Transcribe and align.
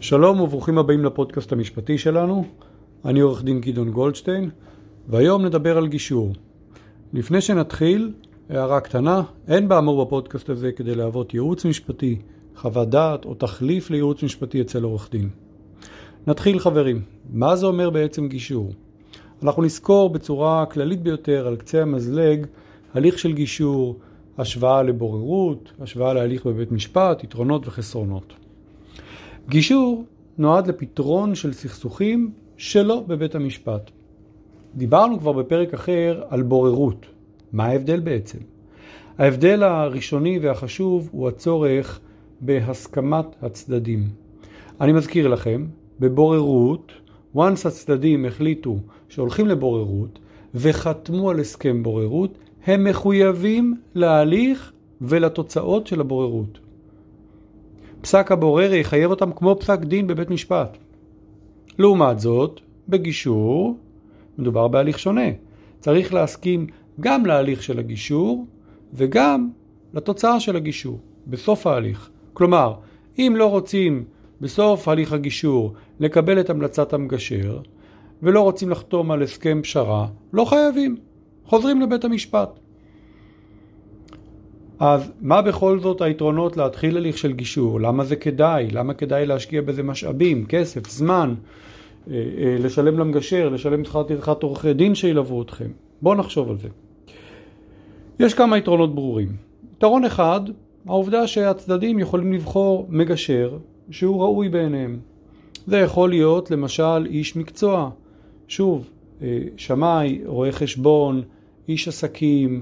שלום 0.00 0.40
וברוכים 0.40 0.78
הבאים 0.78 1.04
לפודקאסט 1.04 1.52
המשפטי 1.52 1.98
שלנו. 1.98 2.44
אני 3.04 3.20
עורך 3.20 3.44
דין 3.44 3.60
גדעון 3.60 3.90
גולדשטיין, 3.90 4.50
והיום 5.08 5.44
נדבר 5.44 5.76
על 5.76 5.86
גישור. 5.86 6.32
לפני 7.12 7.40
שנתחיל, 7.40 8.12
הערה 8.50 8.80
קטנה, 8.80 9.22
אין 9.48 9.68
באמור 9.68 10.04
בפודקאסט 10.04 10.50
הזה 10.50 10.72
כדי 10.72 10.94
להוות 10.94 11.34
ייעוץ 11.34 11.64
משפטי, 11.66 12.18
חוות 12.56 12.90
דעת 12.90 13.24
או 13.24 13.34
תחליף 13.34 13.90
לייעוץ 13.90 14.22
משפטי 14.22 14.60
אצל 14.60 14.82
עורך 14.82 15.08
דין. 15.10 15.28
נתחיל 16.26 16.58
חברים, 16.58 17.02
מה 17.30 17.56
זה 17.56 17.66
אומר 17.66 17.90
בעצם 17.90 18.28
גישור? 18.28 18.72
אנחנו 19.42 19.62
נזכור 19.62 20.10
בצורה 20.10 20.66
כללית 20.66 21.02
ביותר 21.02 21.46
על 21.46 21.56
קצה 21.56 21.82
המזלג 21.82 22.46
הליך 22.94 23.18
של 23.18 23.32
גישור, 23.32 23.96
השוואה 24.38 24.82
לבוררות, 24.82 25.72
השוואה 25.80 26.14
להליך 26.14 26.46
בבית 26.46 26.72
משפט, 26.72 27.24
יתרונות 27.24 27.68
וחסרונות. 27.68 28.45
גישור 29.48 30.04
נועד 30.38 30.66
לפתרון 30.66 31.34
של 31.34 31.52
סכסוכים 31.52 32.30
שלא 32.56 33.04
בבית 33.06 33.34
המשפט. 33.34 33.90
דיברנו 34.74 35.20
כבר 35.20 35.32
בפרק 35.32 35.74
אחר 35.74 36.22
על 36.28 36.42
בוררות. 36.42 37.06
מה 37.52 37.64
ההבדל 37.64 38.00
בעצם? 38.00 38.38
ההבדל 39.18 39.62
הראשוני 39.62 40.38
והחשוב 40.38 41.08
הוא 41.12 41.28
הצורך 41.28 42.00
בהסכמת 42.40 43.26
הצדדים. 43.42 44.08
אני 44.80 44.92
מזכיר 44.92 45.28
לכם, 45.28 45.66
בבוררות, 46.00 46.92
once 47.36 47.68
הצדדים 47.68 48.24
החליטו 48.24 48.78
שהולכים 49.08 49.46
לבוררות 49.46 50.18
וחתמו 50.54 51.30
על 51.30 51.40
הסכם 51.40 51.82
בוררות, 51.82 52.38
הם 52.64 52.84
מחויבים 52.84 53.74
להליך 53.94 54.72
ולתוצאות 55.00 55.86
של 55.86 56.00
הבוררות. 56.00 56.58
פסק 58.06 58.32
הבורר 58.32 58.74
יחייב 58.74 59.10
אותם 59.10 59.32
כמו 59.32 59.56
פסק 59.60 59.78
דין 59.80 60.06
בבית 60.06 60.30
משפט. 60.30 60.76
לעומת 61.78 62.20
זאת, 62.20 62.60
בגישור 62.88 63.78
מדובר 64.38 64.68
בהליך 64.68 64.98
שונה. 64.98 65.30
צריך 65.80 66.14
להסכים 66.14 66.66
גם 67.00 67.26
להליך 67.26 67.62
של 67.62 67.78
הגישור 67.78 68.46
וגם 68.94 69.48
לתוצאה 69.94 70.40
של 70.40 70.56
הגישור, 70.56 70.98
בסוף 71.26 71.66
ההליך. 71.66 72.10
כלומר, 72.32 72.74
אם 73.18 73.34
לא 73.36 73.50
רוצים 73.50 74.04
בסוף 74.40 74.88
הליך 74.88 75.12
הגישור 75.12 75.72
לקבל 76.00 76.40
את 76.40 76.50
המלצת 76.50 76.92
המגשר 76.92 77.60
ולא 78.22 78.40
רוצים 78.40 78.70
לחתום 78.70 79.10
על 79.10 79.22
הסכם 79.22 79.60
פשרה, 79.62 80.06
לא 80.32 80.44
חייבים. 80.44 80.96
חוזרים 81.44 81.80
לבית 81.80 82.04
המשפט. 82.04 82.65
אז 84.78 85.12
מה 85.20 85.42
בכל 85.42 85.78
זאת 85.80 86.00
היתרונות 86.00 86.56
להתחיל 86.56 86.96
הליך 86.96 87.18
של 87.18 87.32
גישור? 87.32 87.80
למה 87.80 88.04
זה 88.04 88.16
כדאי? 88.16 88.68
למה 88.70 88.94
כדאי 88.94 89.26
להשקיע 89.26 89.62
בזה 89.62 89.82
משאבים, 89.82 90.46
כסף, 90.46 90.88
זמן, 90.90 91.34
אה, 92.10 92.14
אה, 92.14 92.56
לשלם 92.58 92.98
למגשר, 92.98 93.48
לשלם 93.48 93.84
שכר 93.84 94.02
טרחת 94.02 94.42
עורכי 94.42 94.74
דין 94.74 94.94
שילוו 94.94 95.42
אתכם? 95.42 95.70
בואו 96.02 96.14
נחשוב 96.14 96.50
על 96.50 96.56
זה. 96.58 96.68
יש 98.20 98.34
כמה 98.34 98.58
יתרונות 98.58 98.94
ברורים. 98.94 99.28
יתרון 99.76 100.04
אחד, 100.04 100.40
העובדה 100.86 101.26
שהצדדים 101.26 101.98
יכולים 101.98 102.32
לבחור 102.32 102.86
מגשר 102.88 103.58
שהוא 103.90 104.22
ראוי 104.22 104.48
בעיניהם. 104.48 104.98
זה 105.66 105.76
יכול 105.78 106.10
להיות 106.10 106.50
למשל 106.50 107.06
איש 107.06 107.36
מקצוע, 107.36 107.90
שוב, 108.48 108.90
אה, 109.22 109.38
שמאי, 109.56 110.20
רואה 110.26 110.52
חשבון, 110.52 111.22
איש 111.68 111.88
עסקים, 111.88 112.60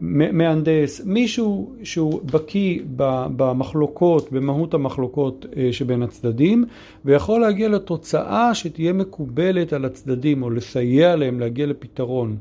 מהנדס, 0.00 1.00
מישהו 1.04 1.72
שהוא 1.82 2.20
בקיא 2.32 2.80
במחלוקות, 3.36 4.32
במהות 4.32 4.74
המחלוקות 4.74 5.46
אה, 5.56 5.68
שבין 5.72 6.02
הצדדים, 6.02 6.64
ויכול 7.04 7.40
להגיע 7.40 7.68
לתוצאה 7.68 8.54
שתהיה 8.54 8.92
מקובלת 8.92 9.72
על 9.72 9.84
הצדדים, 9.84 10.42
או 10.42 10.50
לסייע 10.50 11.16
להם 11.16 11.40
להגיע 11.40 11.66
לפתרון. 11.66 12.36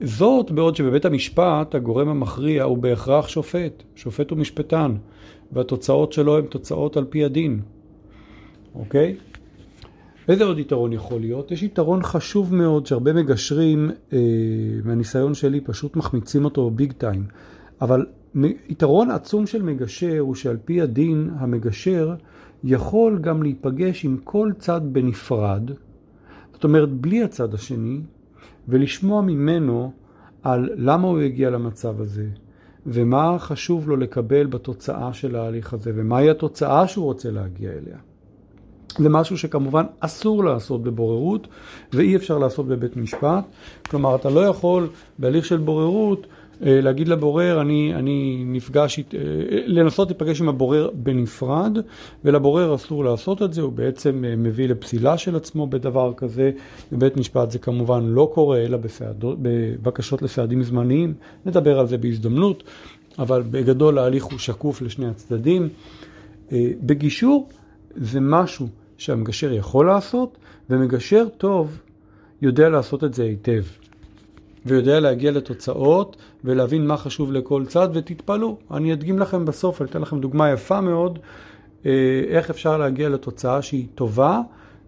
זאת 0.00 0.50
בעוד 0.50 0.76
שבבית 0.76 1.04
המשפט 1.04 1.74
הגורם 1.74 2.08
המכריע 2.08 2.64
הוא 2.64 2.78
בהכרח 2.78 3.28
שופט, 3.28 3.82
שופט 3.96 4.32
ומשפטן, 4.32 4.94
והתוצאות 5.52 6.12
שלו 6.12 6.38
הן 6.38 6.44
תוצאות 6.44 6.96
על 6.96 7.04
פי 7.04 7.24
הדין, 7.24 7.60
אוקיי? 8.74 9.16
איזה 10.28 10.44
עוד 10.44 10.58
יתרון 10.58 10.92
יכול 10.92 11.20
להיות? 11.20 11.50
יש 11.50 11.62
יתרון 11.62 12.02
חשוב 12.02 12.54
מאוד 12.54 12.86
שהרבה 12.86 13.12
מגשרים, 13.12 13.90
אה, 14.12 14.18
מהניסיון 14.84 15.34
שלי, 15.34 15.60
פשוט 15.60 15.96
מחמיצים 15.96 16.44
אותו 16.44 16.70
ביג 16.70 16.92
טיים. 16.92 17.24
אבל 17.80 18.06
יתרון 18.68 19.10
עצום 19.10 19.46
של 19.46 19.62
מגשר 19.62 20.18
הוא 20.18 20.34
שעל 20.34 20.56
פי 20.64 20.80
הדין, 20.80 21.30
המגשר 21.38 22.14
יכול 22.64 23.18
גם 23.18 23.42
להיפגש 23.42 24.04
עם 24.04 24.16
כל 24.24 24.50
צד 24.58 24.80
בנפרד, 24.92 25.70
זאת 26.52 26.64
אומרת 26.64 26.92
בלי 26.92 27.22
הצד 27.22 27.54
השני, 27.54 28.00
ולשמוע 28.68 29.22
ממנו 29.22 29.92
על 30.42 30.68
למה 30.76 31.08
הוא 31.08 31.20
הגיע 31.20 31.50
למצב 31.50 32.00
הזה, 32.00 32.28
ומה 32.86 33.38
חשוב 33.38 33.88
לו 33.88 33.96
לקבל 33.96 34.46
בתוצאה 34.46 35.12
של 35.12 35.36
ההליך 35.36 35.72
הזה, 35.72 35.92
ומהי 35.94 36.30
התוצאה 36.30 36.88
שהוא 36.88 37.04
רוצה 37.04 37.30
להגיע 37.30 37.70
אליה. 37.70 37.98
זה 38.98 39.08
משהו 39.08 39.38
שכמובן 39.38 39.84
אסור 40.00 40.44
לעשות 40.44 40.82
בבוררות 40.82 41.48
ואי 41.92 42.16
אפשר 42.16 42.38
לעשות 42.38 42.68
בבית 42.68 42.96
משפט. 42.96 43.44
כלומר, 43.90 44.14
אתה 44.16 44.30
לא 44.30 44.40
יכול 44.40 44.88
בהליך 45.18 45.44
של 45.44 45.56
בוררות 45.56 46.26
אה, 46.62 46.80
להגיד 46.80 47.08
לבורר, 47.08 47.60
אני, 47.60 47.94
אני 47.94 48.42
נפגש, 48.46 48.98
אה, 48.98 49.04
לנסות 49.66 50.08
להיפגש 50.08 50.40
עם 50.40 50.48
הבורר 50.48 50.90
בנפרד, 50.94 51.78
ולבורר 52.24 52.74
אסור 52.74 53.04
לעשות 53.04 53.42
את 53.42 53.52
זה, 53.52 53.62
הוא 53.62 53.72
בעצם 53.72 54.24
אה, 54.24 54.36
מביא 54.36 54.68
לפסילה 54.68 55.18
של 55.18 55.36
עצמו 55.36 55.66
בדבר 55.66 56.12
כזה. 56.16 56.50
בבית 56.92 57.16
משפט 57.16 57.50
זה 57.50 57.58
כמובן 57.58 58.04
לא 58.04 58.30
קורה, 58.34 58.58
אלא 58.58 58.76
בסעדות, 58.76 59.38
בבקשות 59.42 60.22
לסעדים 60.22 60.62
זמניים, 60.62 61.14
נדבר 61.46 61.78
על 61.78 61.86
זה 61.86 61.98
בהזדמנות, 61.98 62.62
אבל 63.18 63.42
בגדול 63.50 63.98
ההליך 63.98 64.24
הוא 64.24 64.38
שקוף 64.38 64.82
לשני 64.82 65.08
הצדדים. 65.08 65.68
בגישור 66.82 67.48
זה 67.96 68.20
משהו 68.20 68.68
שהמגשר 68.98 69.52
יכול 69.52 69.86
לעשות, 69.86 70.38
ומגשר 70.70 71.26
טוב 71.38 71.78
יודע 72.42 72.68
לעשות 72.68 73.04
את 73.04 73.14
זה 73.14 73.24
היטב. 73.24 73.62
ויודע 74.66 75.00
להגיע 75.00 75.30
לתוצאות 75.30 76.16
ולהבין 76.44 76.86
מה 76.86 76.96
חשוב 76.96 77.32
לכל 77.32 77.64
צד, 77.66 77.88
ותתפלאו, 77.92 78.56
אני 78.70 78.92
אדגים 78.92 79.18
לכם 79.18 79.44
בסוף, 79.44 79.82
אני 79.82 79.90
אתן 79.90 80.00
לכם 80.00 80.20
דוגמה 80.20 80.50
יפה 80.50 80.80
מאוד, 80.80 81.18
אה, 81.86 82.22
איך 82.28 82.50
אפשר 82.50 82.76
להגיע 82.76 83.08
לתוצאה 83.08 83.62
שהיא 83.62 83.86
טובה, 83.94 84.40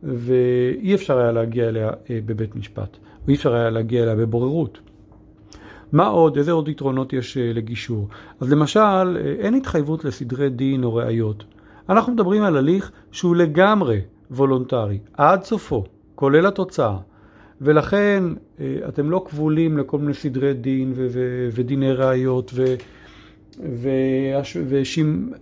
ואי 0.03 0.95
אפשר 0.95 1.19
היה 1.19 1.33
להגיע 1.33 1.69
אליה 1.69 1.91
אה, 2.11 2.19
בבית 2.27 2.57
משפט, 2.57 2.97
או 3.25 3.29
אי 3.29 3.35
אפשר 3.35 3.55
היה 3.55 3.71
להגיע 3.71 4.03
אליה 4.03 4.15
בבוררות. 4.15 4.79
מה 5.93 6.07
עוד, 6.07 6.37
איזה 6.37 6.53
עוד 6.53 6.69
יתרונות 6.69 7.13
יש 7.13 7.37
אה, 7.37 7.53
לגישור? 7.53 8.09
אז 8.41 8.53
למשל, 8.53 9.17
אין 9.39 9.55
התחייבות 9.55 10.05
לסדרי 10.05 10.51
דין 10.51 10.85
או 10.85 10.95
ראיות. 10.95 11.45
אנחנו 11.89 12.13
מדברים 12.13 12.43
על 12.43 12.57
הליך 12.57 12.93
שהוא 13.13 13.37
לגמרי 13.37 14.01
וולונטרי, 14.31 14.99
עד 15.13 15.43
סופו, 15.43 15.85
כולל 16.15 16.47
התוצאה. 16.47 16.99
ולכן 17.61 18.25
אה, 18.61 18.77
אתם 18.89 19.11
לא 19.11 19.25
כבולים 19.29 19.79
לכל 19.79 19.99
מיני 19.99 20.15
סדרי 20.15 20.55
דין 20.55 20.93
ו- 20.97 21.07
ו- 21.11 21.49
ודיני 21.53 21.93
ראיות 21.93 22.51
ו- 22.55 22.75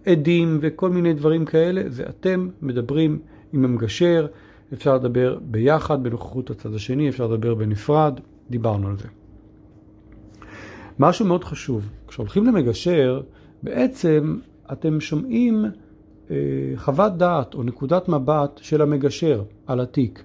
ועדים 0.06 0.59
וכל 0.60 0.91
מיני 0.91 1.12
דברים 1.12 1.44
כאלה, 1.44 1.82
זה 1.87 2.05
אתם 2.09 2.49
מדברים 2.62 3.19
עם 3.53 3.65
המגשר, 3.65 4.26
אפשר 4.72 4.94
לדבר 4.94 5.38
ביחד 5.43 6.03
בנוכחות 6.03 6.50
הצד 6.50 6.75
השני, 6.75 7.09
אפשר 7.09 7.26
לדבר 7.26 7.55
בנפרד, 7.55 8.21
דיברנו 8.50 8.88
על 8.88 8.97
זה. 8.99 9.09
משהו 10.99 11.26
מאוד 11.26 11.44
חשוב, 11.44 11.88
כשהולכים 12.09 12.47
למגשר, 12.47 13.21
בעצם 13.62 14.38
אתם 14.72 15.00
שומעים 15.00 15.65
חוות 16.77 17.17
דעת 17.17 17.55
או 17.55 17.62
נקודת 17.62 18.09
מבט 18.09 18.61
של 18.62 18.82
המגשר 18.82 19.43
על 19.67 19.81
התיק. 19.81 20.25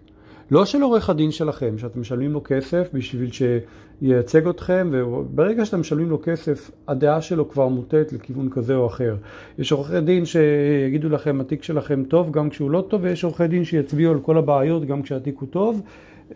לא 0.52 0.66
של 0.66 0.82
עורך 0.82 1.10
הדין 1.10 1.32
שלכם, 1.32 1.78
שאתם 1.78 2.02
משלמים 2.02 2.32
לו 2.32 2.42
כסף 2.44 2.90
בשביל 2.94 3.30
שייצג 3.32 4.48
אתכם, 4.48 4.90
וברגע 4.94 5.66
שאתם 5.66 5.80
משלמים 5.80 6.10
לו 6.10 6.22
כסף, 6.24 6.72
הדעה 6.88 7.22
שלו 7.22 7.50
כבר 7.50 7.68
מוטט 7.68 8.14
לכיוון 8.14 8.50
כזה 8.50 8.76
או 8.76 8.88
אחר. 8.88 9.16
יש 9.60 9.72
עורכי 9.72 10.02
דין 10.02 10.26
שיגידו 10.26 11.10
לכם, 11.10 11.42
התיק 11.42 11.64
שלכם 11.64 12.04
טוב 12.04 12.32
גם 12.32 12.50
כשהוא 12.50 12.72
לא 12.72 12.86
טוב, 12.90 13.04
ויש 13.04 13.24
עורכי 13.24 13.48
דין 13.48 13.66
שיצביעו 13.66 14.12
על 14.14 14.20
כל 14.20 14.38
הבעיות 14.38 14.86
גם 14.86 15.02
כשהתיק 15.02 15.36
הוא 15.40 15.50
טוב. 15.50 15.82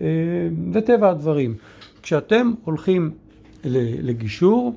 אה, 0.02 0.08
זה 0.74 0.82
טבע 0.82 1.10
הדברים. 1.10 1.56
כשאתם 2.02 2.52
הולכים 2.64 3.12
לגישור, 4.02 4.74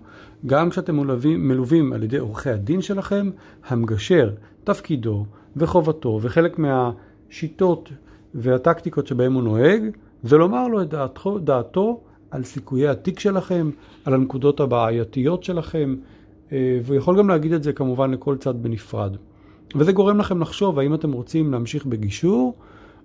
גם 0.47 0.71
כשאתם 0.71 0.97
מלווים, 0.97 1.49
מלווים 1.49 1.93
על 1.93 2.03
ידי 2.03 2.19
עורכי 2.19 2.51
הדין 2.51 2.83
שלכם, 2.83 3.31
המגשר, 3.69 4.31
תפקידו 4.67 5.25
וחובתו 5.57 6.19
וחלק 6.23 6.59
מהשיטות 6.59 7.89
והטקטיקות 8.35 9.07
שבהם 9.07 9.33
הוא 9.33 9.43
נוהג, 9.43 9.83
זה 10.23 10.37
לומר 10.37 10.69
לו 10.69 10.83
את 10.83 10.89
דעתו, 10.89 11.39
דעתו 11.39 12.01
על 12.31 12.45
סיכויי 12.45 12.89
התיק 12.89 13.19
שלכם, 13.19 13.71
על 14.05 14.15
הנקודות 14.15 14.61
הבעייתיות 14.61 15.45
שלכם, 15.45 15.97
אה, 16.53 16.79
והוא 16.83 16.97
יכול 16.97 17.19
גם 17.19 17.29
להגיד 17.29 17.53
את 17.53 17.63
זה 17.63 17.73
כמובן 17.73 18.11
לכל 18.11 18.37
צד 18.37 18.63
בנפרד. 18.63 19.17
וזה 19.75 19.93
גורם 19.93 20.19
לכם 20.19 20.41
לחשוב 20.41 20.79
האם 20.79 20.95
אתם 20.95 21.13
רוצים 21.13 21.53
להמשיך 21.53 21.87
בגישור 21.87 22.55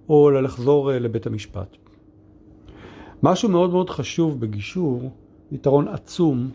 או 0.10 0.32
לחזור 0.32 0.92
לבית 0.92 1.28
המשפט. 1.28 1.78
משהו 3.24 3.50
מאוד 3.50 3.70
מאוד 3.72 3.90
חשוב 3.90 4.40
בגישור, 4.40 5.12
יתרון 5.52 5.88
עצום, 5.88 6.50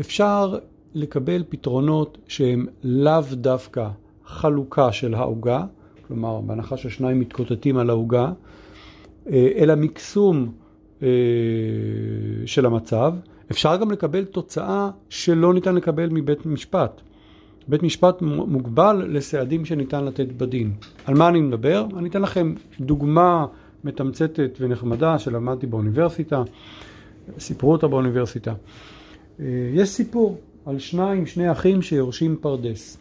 אפשר 0.00 0.58
לקבל 0.94 1.44
פתרונות 1.48 2.18
שהם 2.26 2.66
לאו 2.82 3.22
דווקא 3.32 3.88
חלוקה 4.30 4.92
של 4.92 5.14
העוגה, 5.14 5.64
כלומר 6.06 6.40
בהנחה 6.40 6.76
ששניים 6.76 7.20
מתקוטטים 7.20 7.76
על 7.76 7.90
העוגה, 7.90 8.32
אלא 9.32 9.74
מקסום 9.74 10.52
של 12.46 12.66
המצב. 12.66 13.14
אפשר 13.50 13.76
גם 13.76 13.90
לקבל 13.90 14.24
תוצאה 14.24 14.90
שלא 15.08 15.54
ניתן 15.54 15.74
לקבל 15.74 16.08
מבית 16.12 16.46
משפט. 16.46 17.00
בית 17.68 17.82
משפט 17.82 18.22
מוגבל 18.22 19.06
לסעדים 19.08 19.64
שניתן 19.64 20.04
לתת 20.04 20.32
בדין. 20.32 20.72
על 21.06 21.14
מה 21.14 21.28
אני 21.28 21.40
מדבר? 21.40 21.86
אני 21.96 22.08
אתן 22.08 22.22
לכם 22.22 22.54
דוגמה 22.80 23.46
מתמצתת 23.84 24.58
ונחמדה 24.60 25.18
שלמדתי 25.18 25.66
באוניברסיטה, 25.66 26.42
סיפרו 27.38 27.72
אותה 27.72 27.88
באוניברסיטה. 27.88 28.54
יש 29.74 29.88
סיפור 29.88 30.38
על 30.66 30.78
שניים, 30.78 31.26
שני 31.26 31.52
אחים 31.52 31.82
שיורשים 31.82 32.36
פרדס. 32.40 32.98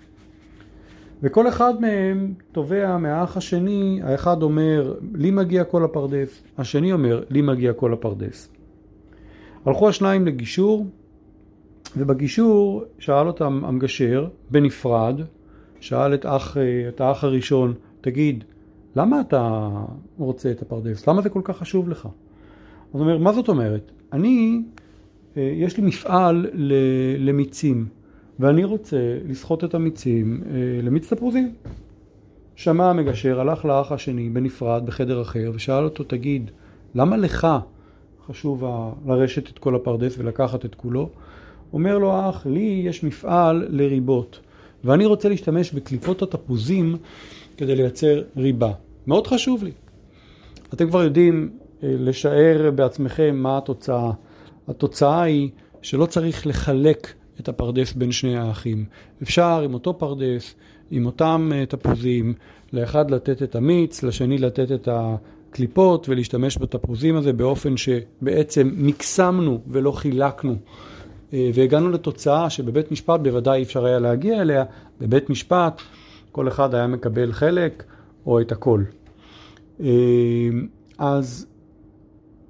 וכל 1.23 1.47
אחד 1.47 1.81
מהם 1.81 2.33
תובע 2.51 2.97
מהאח 2.97 3.37
השני, 3.37 3.99
האחד 4.03 4.41
אומר, 4.41 4.93
לי 5.15 5.31
מגיע 5.31 5.63
כל 5.63 5.83
הפרדס, 5.83 6.43
השני 6.57 6.93
אומר, 6.93 7.23
לי 7.29 7.41
מגיע 7.41 7.73
כל 7.73 7.93
הפרדס. 7.93 8.49
הלכו 9.65 9.89
השניים 9.89 10.25
לגישור, 10.25 10.85
ובגישור 11.97 12.83
שאל 12.99 13.27
אותם 13.27 13.61
המגשר 13.65 14.27
בנפרד, 14.51 15.21
שאל 15.79 16.13
את, 16.13 16.25
אח, 16.25 16.57
את 16.89 17.01
האח 17.01 17.23
הראשון, 17.23 17.73
תגיד, 18.01 18.43
למה 18.95 19.21
אתה 19.21 19.69
רוצה 20.17 20.51
את 20.51 20.61
הפרדס? 20.61 21.07
למה 21.07 21.21
זה 21.21 21.29
כל 21.29 21.41
כך 21.43 21.57
חשוב 21.57 21.89
לך? 21.89 22.07
הוא 22.91 23.01
אומר, 23.01 23.17
מה 23.17 23.33
זאת 23.33 23.47
אומרת? 23.47 23.91
אני, 24.13 24.61
יש 25.35 25.77
לי 25.77 25.83
מפעל 25.83 26.45
למיצים, 27.17 27.85
ואני 28.39 28.63
רוצה 28.63 28.97
לסחוט 29.27 29.63
את 29.63 29.73
המיצים 29.73 30.43
למיץ 30.83 31.13
תפוזים. 31.13 31.53
שמע 32.55 32.89
המגשר, 32.89 33.39
הלך 33.39 33.65
לאח 33.65 33.91
השני 33.91 34.29
בנפרד 34.29 34.85
בחדר 34.85 35.21
אחר 35.21 35.51
ושאל 35.53 35.83
אותו, 35.83 36.03
תגיד, 36.03 36.51
למה 36.95 37.17
לך 37.17 37.47
חשוב 38.27 38.63
לרשת 39.05 39.49
את 39.49 39.59
כל 39.59 39.75
הפרדס 39.75 40.15
ולקחת 40.17 40.65
את 40.65 40.75
כולו? 40.75 41.09
אומר 41.73 41.97
לו 41.97 42.13
האח, 42.13 42.45
לי 42.45 42.81
יש 42.85 43.03
מפעל 43.03 43.67
לריבות, 43.69 44.39
ואני 44.83 45.05
רוצה 45.05 45.29
להשתמש 45.29 45.73
בקליפות 45.73 46.21
התפוזים 46.21 46.97
כדי 47.57 47.75
לייצר 47.75 48.21
ריבה. 48.37 48.71
מאוד 49.07 49.27
חשוב 49.27 49.63
לי. 49.63 49.71
אתם 50.73 50.87
כבר 50.87 51.03
יודעים 51.03 51.49
לשער 51.83 52.71
בעצמכם 52.75 53.35
מה 53.35 53.57
התוצאה. 53.57 54.11
התוצאה 54.67 55.21
היא 55.21 55.49
שלא 55.81 56.05
צריך 56.05 56.47
לחלק 56.47 57.13
את 57.39 57.49
הפרדס 57.49 57.93
בין 57.93 58.11
שני 58.11 58.37
האחים. 58.37 58.85
אפשר 59.23 59.61
עם 59.65 59.73
אותו 59.73 59.97
פרדס, 59.97 60.55
עם 60.91 61.05
אותם 61.05 61.51
תפוזים, 61.69 62.33
לאחד 62.73 63.11
לתת 63.11 63.43
את 63.43 63.55
המיץ, 63.55 64.03
לשני 64.03 64.37
לתת 64.37 64.71
את 64.71 64.89
הקליפות 64.91 66.09
ולהשתמש 66.09 66.57
בתפוזים 66.57 67.15
הזה 67.15 67.33
באופן 67.33 67.77
שבעצם 67.77 68.71
מקסמנו 68.77 69.61
ולא 69.67 69.91
חילקנו. 69.91 70.55
והגענו 71.33 71.89
לתוצאה 71.89 72.49
שבבית 72.49 72.91
משפט 72.91 73.19
בוודאי 73.19 73.63
אפשר 73.63 73.85
היה 73.85 73.99
להגיע 73.99 74.41
אליה, 74.41 74.63
בבית 75.01 75.29
משפט 75.29 75.81
כל 76.31 76.47
אחד 76.47 76.75
היה 76.75 76.87
מקבל 76.87 77.31
חלק 77.31 77.83
או 78.25 78.41
את 78.41 78.51
הכל. 78.51 78.83
אז 80.97 81.47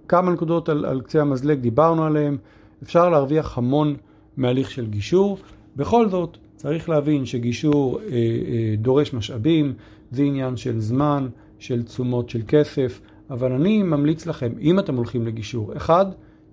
כמה 0.07 0.31
נקודות 0.31 0.69
על, 0.69 0.85
על 0.85 1.01
קצה 1.01 1.21
המזלג 1.21 1.59
דיברנו 1.59 2.05
עליהן, 2.05 2.37
אפשר 2.83 3.09
להרוויח 3.09 3.57
המון 3.57 3.95
מהליך 4.39 4.71
של 4.71 4.87
גישור, 4.87 5.37
בכל 5.75 6.09
זאת 6.09 6.37
צריך 6.55 6.89
להבין 6.89 7.25
שגישור 7.25 7.99
אה, 7.99 8.05
אה, 8.07 8.75
דורש 8.77 9.13
משאבים, 9.13 9.73
זה 10.11 10.23
עניין 10.23 10.57
של 10.57 10.79
זמן, 10.79 11.27
של 11.59 11.83
תשומות 11.83 12.29
של 12.29 12.41
כסף, 12.47 13.01
אבל 13.29 13.51
אני 13.51 13.83
ממליץ 13.83 14.25
לכם, 14.25 14.51
אם 14.61 14.79
אתם 14.79 14.95
הולכים 14.95 15.25
לגישור, 15.25 15.77
אחד, 15.77 16.05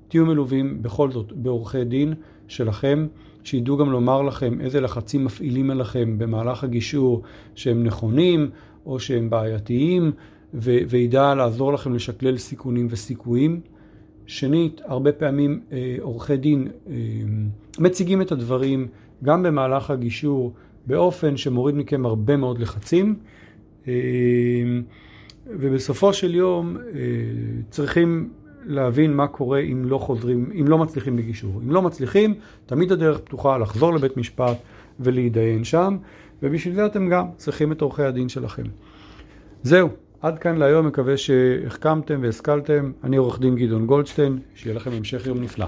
תהיו 0.08 0.26
מלווים 0.26 0.82
בכל 0.82 1.10
זאת 1.10 1.32
בעורכי 1.32 1.84
דין 1.84 2.14
שלכם, 2.48 3.06
שידעו 3.44 3.76
גם 3.76 3.90
לומר 3.90 4.22
לכם 4.22 4.60
איזה 4.60 4.80
לחצים 4.80 5.24
מפעילים 5.24 5.70
עליכם 5.70 6.18
במהלך 6.18 6.64
הגישור 6.64 7.22
שהם 7.54 7.84
נכונים 7.84 8.50
או 8.86 9.00
שהם 9.00 9.30
בעייתיים, 9.30 10.12
ו- 10.54 10.78
וידע 10.88 11.34
לעזור 11.34 11.72
לכם 11.72 11.94
לשקלל 11.94 12.36
סיכונים 12.36 12.86
וסיכויים. 12.90 13.60
שנית, 14.26 14.80
הרבה 14.84 15.12
פעמים 15.12 15.60
אה, 15.72 15.96
עורכי 16.00 16.36
דין 16.36 16.68
אה, 16.88 16.94
מציגים 17.78 18.22
את 18.22 18.32
הדברים 18.32 18.86
גם 19.24 19.42
במהלך 19.42 19.90
הגישור 19.90 20.52
באופן 20.86 21.36
שמוריד 21.36 21.74
מכם 21.74 22.06
הרבה 22.06 22.36
מאוד 22.36 22.58
לחצים. 22.58 23.14
אה, 23.88 23.92
ובסופו 25.46 26.12
של 26.12 26.34
יום 26.34 26.76
צריכים 27.70 28.28
להבין 28.64 29.14
מה 29.14 29.26
קורה 29.26 29.60
אם 29.60 29.84
לא 29.84 29.98
חוזרים, 29.98 30.50
אם 30.60 30.68
לא 30.68 30.78
מצליחים 30.78 31.16
בגישור. 31.16 31.60
אם 31.64 31.70
לא 31.70 31.82
מצליחים, 31.82 32.34
תמיד 32.66 32.92
הדרך 32.92 33.18
פתוחה 33.18 33.58
לחזור 33.58 33.94
לבית 33.94 34.16
משפט 34.16 34.56
ולהתדיין 35.00 35.64
שם, 35.64 35.96
ובשביל 36.42 36.74
זה 36.74 36.86
אתם 36.86 37.08
גם 37.08 37.26
צריכים 37.36 37.72
את 37.72 37.80
עורכי 37.80 38.02
הדין 38.02 38.28
שלכם. 38.28 38.64
זהו, 39.62 39.88
עד 40.26 40.38
כאן 40.38 40.56
להיום, 40.56 40.86
מקווה 40.86 41.16
שהחכמתם 41.16 42.18
והשכלתם. 42.22 42.92
אני 43.04 43.16
עורך 43.16 43.40
דין 43.40 43.56
גדעון 43.56 43.86
גולדשטיין, 43.86 44.38
שיהיה 44.54 44.76
לכם 44.76 44.90
המשך 44.92 45.26
יום 45.26 45.42
נפלא. 45.42 45.66